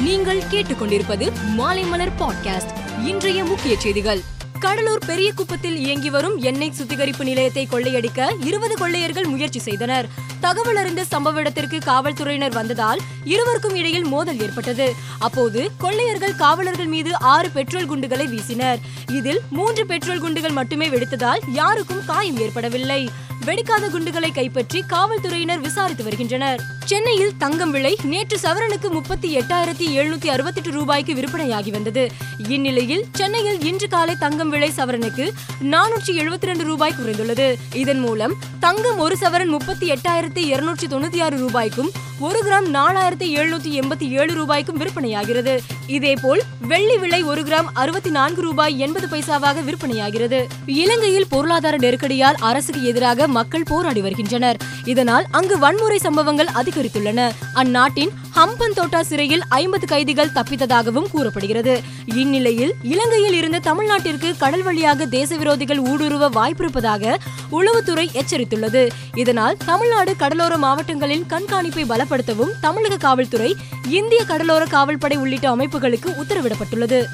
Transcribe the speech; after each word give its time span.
நீங்கள் 0.00 0.42
கேட்டுக்கொண்டிருப்பது 0.50 1.32
மாலைமலர் 1.58 2.12
பாட்காஸ்ட். 2.18 3.04
இன்றைய 3.04 3.44
முக்கிய 3.44 3.80
செய்திகள். 3.80 4.20
கடலூர் 4.60 5.02
பெரிய 5.06 5.32
குப்பத்தில் 5.32 5.76
இயங்கி 5.76 6.10
வரும் 6.10 6.36
எண்ணெய் 6.38 6.72
சுத்திகரிப்பு 6.72 7.24
நிலையத்தை 7.24 7.66
கொள்ளையடிக்க 7.66 8.34
இருபது 8.40 8.76
கொள்ளையர்கள் 8.76 9.24
முயற்சி 9.24 9.58
செய்தனர். 9.58 10.08
தகவல் 10.40 10.76
அறிந்த 10.76 11.04
சம்பவ 11.10 11.34
இடத்திற்கு 11.34 11.78
காவல்துறையினர் 11.78 12.52
வந்ததால் 12.52 13.00
இருவருக்கும் 13.24 13.74
இடையில் 13.74 14.04
மோதல் 14.04 14.40
ஏற்பட்டது. 14.40 14.94
அப்போது 15.18 15.70
கொள்ளையர்கள் 15.78 16.34
காவலர்கள் 16.34 16.86
மீது 16.86 17.20
ஆறு 17.20 17.50
பெட்ரோல் 17.50 17.86
குண்டுகளை 17.86 18.26
வீசினர். 18.26 18.78
இதில் 19.10 19.40
மூன்று 19.50 19.86
பெட்ரோல் 19.86 20.20
குண்டுகள் 20.20 20.50
மட்டுமே 20.50 20.88
வெடித்ததால் 20.88 21.40
யாருக்கும் 21.52 22.04
காயம் 22.06 22.38
ஏற்படவில்லை. 22.38 23.10
வெடிக்காத 23.44 23.88
குண்டுகளை 23.88 24.32
கைப்பற்றி 24.32 24.84
காவல்துறையினர் 24.86 25.60
விசாரித்து 25.60 26.04
வருகின்றனர். 26.04 26.60
சென்னையில் 26.84 27.32
தங்கம் 27.38 27.70
விலை 27.70 27.98
நேற்று 28.04 28.38
சவரனுக்கு 28.42 28.90
முப்பத்தி 28.90 29.38
எட்டாயிரத்தி 29.38 29.86
எழுநூத்தி 29.98 30.26
அறுபத்தி 30.26 30.60
எட்டு 30.60 30.70
ரூபாய்க்கு 30.70 31.14
விற்பனையாகி 31.14 31.70
வந்தது. 31.70 32.10
இந்நிலையில் 32.48 33.04
சென்னையில் 33.12 33.60
இன்று 33.60 33.88
காலை 33.88 34.16
தங்கம் 34.16 34.50
விலை 34.50 34.70
சவரனுக்கு 34.76 35.32
நானூற்றி 35.62 36.12
எழுபத்தி 36.18 36.46
ரெண்டு 36.46 36.64
ரூபாய் 36.64 36.94
குறைந்துள்ளது. 37.02 37.56
இதன் 37.74 37.98
மூலம் 37.98 38.36
தங்கம் 38.60 38.98
ஒரு 38.98 39.16
சவரன் 39.20 39.48
முப்பத்தி 39.48 39.90
எட்டாயிரத்தி 39.90 40.38
இருநூற்றி 40.38 40.86
தொண்ணூத்தி 40.86 41.22
ஆறு 41.22 41.38
ரூபாய்க்கும் 41.38 41.90
ஒரு 42.20 42.38
கிராம் 42.44 42.66
நாலாயிரத்தி 42.74 43.26
எழுநூத்தி 43.34 43.70
எண்பத்தி 43.80 44.08
ஏழு 44.08 44.34
ரூபாய்க்கும் 44.34 44.80
விற்பனையாகிறது. 44.80 45.58
இதேபோல் 45.86 46.42
வெள்ளி 46.60 46.96
விலை 46.98 47.22
ஒரு 47.22 47.42
கிராம் 47.42 47.68
அறுபத்தி 47.72 48.10
நான்கு 48.10 48.42
ரூபாய் 48.42 48.78
எண்பது 48.78 49.06
பைசாவாக 49.06 49.62
விற்பனையாகிறது. 49.68 50.46
இலங்கையில் 50.66 51.26
பொருளாதார 51.28 51.76
நெருக்கடியால் 51.76 52.40
அரசுக்கு 52.40 52.84
எதிராக 52.84 53.28
மக்கள் 53.28 53.62
போராடி 53.62 54.00
வருகின்றனர். 54.00 54.56
இதனால் 54.84 55.26
அங்கு 55.30 55.58
வன்முறை 55.58 55.98
சம்பவங்கள் 55.98 56.46
அதிகரித்துள்ளன. 56.46 57.32
அந்நாட்டின் 57.54 58.10
ஹம்பன் 58.36 58.74
தோட்டா 58.74 59.02
சிறையில் 59.02 59.42
ஐம்பது 59.48 59.86
கைதிகள் 59.86 60.34
தப்பித்ததாகவும் 60.34 61.10
கூறப்படுகிறது. 61.10 61.80
இந்நிலையில் 62.04 62.74
இலங்கையில் 62.82 63.32
இருந்து 63.32 63.60
தமிழ்நாட்டிற்கு 63.60 64.36
கடல் 64.36 64.62
வழியாக 64.62 65.06
தேச 65.06 65.36
விரோதிகள் 65.36 65.82
ஊடுருவ 65.82 66.30
வாய்ப்பிருப்பதாக 66.38 67.16
உளவுத்துறை 67.52 68.20
எச்சரித்துள்ளது. 68.20 68.88
இதனால் 69.14 69.56
தமிழ்நாடு 69.66 70.16
கடலோர 70.16 70.56
மாவட்டங்களில் 70.56 71.24
கண்காணிப்பை 71.28 71.84
பலப்படுத்தவும் 72.10 72.52
தமிழக 72.60 72.96
காவல்துறை 72.96 73.56
இந்திய 73.88 74.24
கடலோர 74.24 74.64
காவல்படை 74.64 75.16
உள்ளிட்ட 75.16 75.56
அமைப்புகளுக்கு 75.56 76.10
உத்தரவிடப்பட்டுள்ளது. 76.22 77.04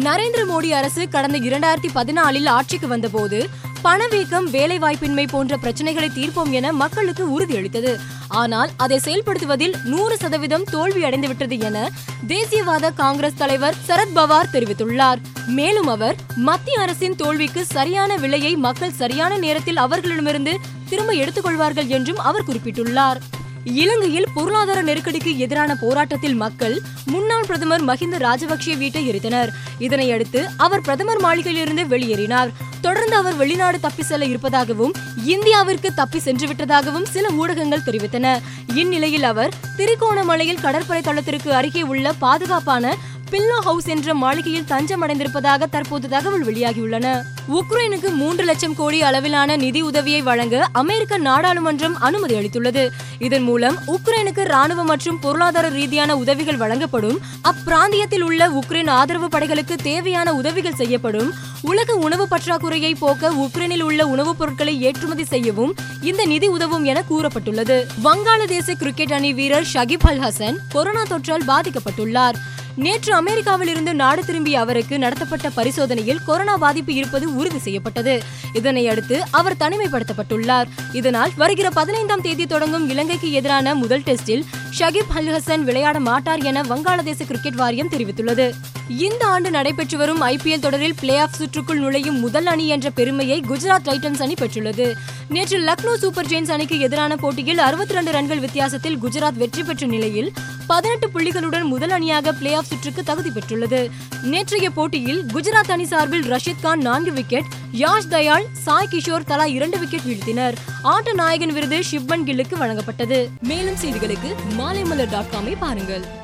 நரேந்திர 0.00 0.42
மோடி 0.50 0.68
அரசு 0.68 1.08
கடந்த 1.08 1.38
இரண்டாயிரத்தி 1.38 1.90
பதினாலில் 1.94 2.48
ஆட்சிக்கு 2.48 2.88
வந்தபோது 2.88 3.48
பணவீக்கம் 3.82 4.50
வேலைவாய்ப்பின்மை 4.50 5.28
போன்ற 5.28 5.56
பிரச்சனைகளை 5.56 6.08
தீர்ப்போம் 6.18 6.50
என 6.50 6.72
மக்களுக்கு 6.72 7.40
உறுதியளித்தது. 7.40 7.98
ஆனால் 8.28 8.70
அதை 8.76 9.00
செயல்படுத்துவதில் 9.04 9.74
நூறு 9.84 10.16
சதவீதம் 10.16 10.64
தோல்வி 10.64 11.02
அடைந்துவிட்டது 11.02 11.60
என 11.60 11.90
தேசியவாத 12.28 12.94
காங்கிரஸ் 12.94 13.36
தலைவர் 13.36 13.74
சரத் 13.88 14.14
பவார் 14.14 14.52
தெரிவித்துள்ளார். 14.52 15.20
மேலும் 15.46 15.86
அவர் 15.86 16.16
மத்திய 16.36 16.80
அரசின் 16.80 17.16
தோல்விக்கு 17.16 17.64
சரியான 17.66 18.16
விலையை 18.16 18.56
மக்கள் 18.56 18.98
சரியான 19.02 19.38
நேரத்தில் 19.38 19.76
அவர்களிடமிருந்து 19.76 20.58
திரும்ப 20.88 21.12
எடுத்துக்கொள்வார்கள் 21.12 21.86
என்றும் 21.86 22.18
அவர் 22.18 22.48
குறிப்பிட்டுள்ளார். 22.48 23.20
இலங்கையில் 23.64 24.26
பொருளாதார 24.34 24.82
நெருக்கடிக்கு 24.82 25.36
எதிரான 25.36 25.74
போராட்டத்தில் 25.74 26.34
மக்கள் 26.34 26.80
முன்னாள் 27.06 27.44
பிரதமர் 27.46 27.84
மஹிந்த 27.84 28.18
ராஜபக்சே 28.18 28.76
வீட்டை 28.76 29.10
எரித்தனர். 29.10 29.48
இதனையடுத்து 29.78 30.44
அவர் 30.56 30.80
பிரதமர் 30.80 31.20
மாளிகையிலிருந்து 31.20 31.84
வெளியேறினார். 31.84 32.50
தொடர்ந்து 32.80 33.16
அவர் 33.16 33.36
வெளிநாடு 33.36 33.80
தப்பி 33.80 34.02
செல்ல 34.02 34.24
இருப்பதாகவும் 34.24 34.92
இந்தியாவிற்கு 35.26 35.94
தப்பி 35.94 36.18
சென்று 36.18 36.46
விட்டதாகவும் 36.46 37.04
சில 37.04 37.28
ஊடகங்கள் 37.28 37.84
தெரிவித்தன. 37.86 38.40
இந்நிலையில் 38.74 39.22
அவர் 39.22 39.54
திரிகோணமலையில் 39.76 40.60
கடற்படை 40.60 41.02
தளத்திற்கு 41.02 41.54
அருகே 41.54 41.82
உள்ள 41.82 42.12
பாதுகாப்பான 42.12 42.96
பில்லோ 43.32 43.58
ஹவுஸ் 43.60 43.86
என்ற 43.86 44.14
மாளிகையில் 44.14 44.64
தஞ்சம் 44.64 45.02
அடைந்திருப்பதாக 45.02 45.66
தற்போது 45.66 46.08
தகவல் 46.08 46.46
வெளியாகியுள்ளன. 46.46 47.22
உக்ரைனுக்கு 47.52 48.14
மூன்று 48.14 48.44
லட்சம் 48.44 48.74
கோடி 48.74 49.02
அளவிலான 49.02 49.56
நிதி 49.56 49.82
உதவியை 49.82 50.22
வழங்க 50.22 50.68
அமெரிக்க 50.72 51.18
நாடாளுமன்றம் 51.18 51.92
அனுமதி 52.00 52.34
அளித்துள்ளது. 52.34 52.88
இதன் 53.18 53.42
மூலம் 53.42 53.78
உக்ரைனுக்கு 53.86 54.42
ராணுவ 54.42 54.84
மற்றும் 54.84 55.18
பொருளாதார 55.18 55.68
ரீதியான 55.68 56.16
உதவிகள் 56.16 56.56
வழங்கப்படும் 56.56 57.20
அப்பிராந்தியத்தில் 57.44 58.20
உள்ள 58.20 58.48
உக்ரைன் 58.48 58.90
ஆதரவு 58.90 59.28
படைகளுக்கு 59.28 59.74
தேவையான 59.82 60.34
உதவிகள் 60.34 60.74
செய்யப்படும் 60.74 61.32
உலக 61.60 61.94
உணவு 61.94 62.26
பற்றாக்குறையை 62.30 62.94
போக்க 62.98 63.30
உக்ரைனில் 63.30 63.82
உள்ள 63.82 64.06
உணவுப் 64.06 64.38
பொருட்களை 64.38 64.82
ஏற்றுமதி 64.82 65.24
செய்யவும் 65.24 65.74
இந்த 66.02 66.26
நிதி 66.26 66.46
உதவும் 66.46 66.84
என 66.84 67.04
கூறப்பட்டுள்ளது. 67.10 67.84
வங்காளதேச 68.04 68.72
கிரிக்கெட் 68.72 69.12
அணி 69.12 69.32
வீரர் 69.32 69.66
ஷகிப் 69.74 70.00
அல் 70.02 70.18
ஹசன் 70.18 70.56
கொரோனா 70.68 71.02
தொற்றால் 71.02 71.46
பாதிக்கப்பட்டுள்ளார். 71.46 72.34
நேற்று 72.76 73.14
அமெரிக்காவில் 73.14 73.68
இருந்து 73.68 73.94
நாடு 73.94 74.24
திரும்பிய 74.24 74.60
அவருக்கு 74.60 74.98
நடத்தப்பட்ட 74.98 75.50
பரிசோதனையில் 75.50 76.20
கொரோனா 76.26 76.56
பாதிப்பு 76.56 76.94
இருப்பது 76.94 77.34
உறுதி 77.34 77.58
செய்யப்பட்டது. 77.58 78.22
இதனை 78.52 78.88
அடுத்து 78.88 79.22
அவர் 79.30 79.56
தனிமைப்படுத்தப்பட்டுள்ளார். 79.56 80.66
இதனால் 80.92 81.30
வருகிற 81.36 81.70
பதினைந்தாம் 81.70 82.20
தேதி 82.20 82.46
தொடங்கும் 82.46 82.90
இலங்கைக்கு 82.90 83.32
எதிரான 83.32 83.74
முதல் 83.74 84.00
டெஸ்டில் 84.00 84.44
ஷகிப் 84.78 85.12
அல் 85.14 85.26
ஹசன் 85.26 85.60
விளையாட 85.60 86.00
மாட்டார் 86.00 86.38
என 86.38 86.62
வங்காளதேச 86.62 87.26
கிரிக்கெட் 87.26 87.54
வாரியம் 87.54 87.88
தெரிவித்துள்ளது. 87.88 88.52
இந்த 88.88 89.26
ஆண்டு 89.26 89.50
நடைபெற்று 89.50 89.98
வரும் 89.98 90.22
ஐபிஎல் 90.22 90.58
தொடரில் 90.58 90.94
பிளே 91.00 91.18
ஆஃப் 91.18 91.34
சுற்றுக்குள் 91.38 91.78
நுழையும் 91.78 92.20
முதல் 92.20 92.46
அணி 92.46 92.66
என்ற 92.68 92.90
பெருமையை 92.90 93.44
குஜராத் 93.48 93.84
டைட்டன்ஸ் 93.84 94.22
அணி 94.22 94.34
பெற்றுள்ளது. 94.34 94.92
நேற்று 95.28 95.58
லக்னோ 95.58 95.94
சூப்பர் 95.94 96.26
ஜெயின்ஸ் 96.26 96.50
அணிக்கு 96.50 96.78
எதிரான 96.78 97.16
போட்டியில் 97.16 97.58
அறுபத்தி 97.58 97.94
ரெண்டு 97.94 98.12
ரன்கள் 98.12 98.38
வித்தியாசத்தில் 98.38 98.98
குஜராத் 98.98 99.36
வெற்றி 99.36 99.62
பெற்ற 99.62 99.86
நிலையில் 99.86 100.32
பதினெட்டு 100.66 101.08
புள்ளிகளுடன் 101.08 101.64
முதல் 101.64 101.90
அணியாக 101.90 102.32
பிளே 102.32 102.54
ஆஃப் 102.54 102.64
சுற்றுக்கு 102.64 103.02
தகுதி 103.02 103.30
பெற்றுள்ளது. 103.30 103.90
நேற்றைய 104.22 104.70
போட்டியில் 104.70 105.24
குஜராத் 105.34 105.70
அணி 105.70 105.84
சார்பில் 105.84 106.30
ரஷித் 106.30 106.62
கான் 106.62 106.80
நான்கு 106.80 107.12
விக்கெட் 107.12 107.44
யாஷ் 107.72 108.08
தயாள் 108.08 108.46
சாய் 108.52 108.88
கிஷோர் 108.90 109.24
தலா 109.24 109.44
இரண்டு 109.44 109.78
விக்கெட் 109.78 110.00
வீழ்த்தினர். 110.00 110.54
ஆட்ட 110.82 111.12
நாயகன் 111.12 111.52
விருது 111.52 111.78
ஷிப்மன் 111.78 112.24
கில்லுக்கு 112.26 112.56
வழங்கப்பட்டது. 112.58 113.28
மேலும் 113.40 113.74
செய்திகளுக்கு 113.74 114.34
மாலைமலர் 114.58 115.10
டாட் 115.10 115.32
காமை 115.32 115.56
பாருங்கள். 115.58 116.20